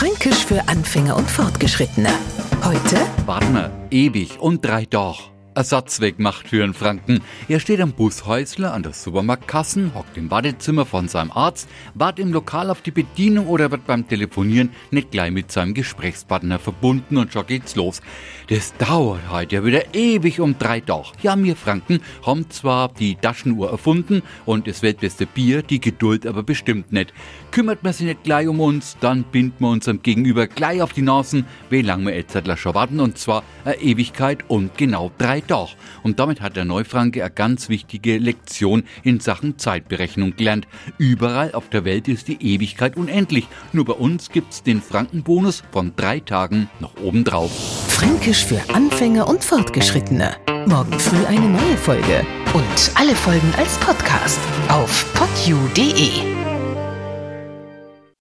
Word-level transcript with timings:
Fränkisch 0.00 0.46
für 0.46 0.66
Anfänger 0.66 1.14
und 1.14 1.30
Fortgeschrittene. 1.30 2.08
Heute 2.64 2.96
wir, 3.54 3.70
ewig 3.90 4.40
und 4.40 4.64
drei 4.64 4.86
Doch. 4.86 5.30
Ersatzweg 5.54 6.18
macht 6.18 6.48
für 6.48 6.62
einen 6.62 6.74
Franken. 6.74 7.22
Er 7.48 7.58
steht 7.58 7.80
am 7.80 7.92
Bushäusler 7.92 8.72
an 8.72 8.84
der 8.84 8.92
Supermarktkassen, 8.92 9.94
hockt 9.94 10.16
im 10.16 10.30
Wartezimmer 10.30 10.86
von 10.86 11.08
seinem 11.08 11.32
Arzt, 11.32 11.68
wartet 11.94 12.24
im 12.24 12.32
Lokal 12.32 12.70
auf 12.70 12.82
die 12.82 12.92
Bedienung 12.92 13.48
oder 13.48 13.70
wird 13.70 13.86
beim 13.86 14.06
Telefonieren 14.06 14.70
nicht 14.90 15.10
gleich 15.10 15.32
mit 15.32 15.50
seinem 15.50 15.74
Gesprächspartner 15.74 16.60
verbunden 16.60 17.16
und 17.16 17.32
schon 17.32 17.46
geht's 17.46 17.74
los. 17.74 18.00
Das 18.48 18.76
dauert 18.76 19.28
heute 19.30 19.56
ja 19.56 19.64
wieder 19.64 19.94
ewig 19.94 20.40
um 20.40 20.56
drei 20.56 20.80
Tage. 20.80 21.08
Ja, 21.22 21.36
wir 21.36 21.56
Franken 21.56 22.00
haben 22.24 22.48
zwar 22.50 22.88
die 22.88 23.16
Taschenuhr 23.16 23.70
erfunden 23.70 24.22
und 24.46 24.68
das 24.68 24.82
weltbeste 24.82 25.26
Bier, 25.26 25.62
die 25.62 25.80
Geduld 25.80 26.26
aber 26.26 26.44
bestimmt 26.44 26.92
nicht. 26.92 27.12
Kümmert 27.50 27.82
man 27.82 27.92
sich 27.92 28.06
nicht 28.06 28.22
gleich 28.22 28.46
um 28.46 28.60
uns, 28.60 28.96
dann 29.00 29.24
binden 29.24 29.56
wir 29.58 29.68
unserem 29.68 30.02
Gegenüber 30.02 30.46
gleich 30.46 30.80
auf 30.80 30.92
die 30.92 31.02
Nasen, 31.02 31.46
wie 31.70 31.82
lange 31.82 32.06
wir 32.06 32.14
jetzt 32.14 32.36
schon 32.56 32.74
warten 32.74 33.00
und 33.00 33.18
zwar 33.18 33.42
eine 33.64 33.80
Ewigkeit 33.80 34.44
und 34.48 34.76
genau 34.78 35.10
drei 35.18 35.39
Tage. 35.46 35.72
Und 36.02 36.18
damit 36.18 36.40
hat 36.40 36.56
der 36.56 36.64
Neufranke 36.64 37.22
eine 37.22 37.30
ganz 37.30 37.68
wichtige 37.68 38.18
Lektion 38.18 38.84
in 39.02 39.20
Sachen 39.20 39.58
Zeitberechnung 39.58 40.36
gelernt. 40.36 40.66
Überall 40.98 41.52
auf 41.52 41.68
der 41.68 41.84
Welt 41.84 42.08
ist 42.08 42.28
die 42.28 42.54
Ewigkeit 42.54 42.96
unendlich. 42.96 43.48
Nur 43.72 43.84
bei 43.84 43.94
uns 43.94 44.30
gibt's 44.30 44.62
den 44.62 44.82
Frankenbonus 44.82 45.62
von 45.72 45.92
drei 45.96 46.20
Tagen 46.20 46.68
noch 46.80 47.00
obendrauf. 47.02 47.50
Fränkisch 47.88 48.44
für 48.44 48.60
Anfänger 48.72 49.28
und 49.28 49.44
Fortgeschrittene. 49.44 50.36
Morgen 50.66 50.98
früh 50.98 51.24
eine 51.26 51.48
neue 51.48 51.76
Folge. 51.76 52.26
Und 52.52 52.92
alle 52.94 53.14
Folgen 53.14 53.52
als 53.56 53.78
Podcast 53.78 54.38
auf 54.68 55.06
podu.de. 55.14 56.39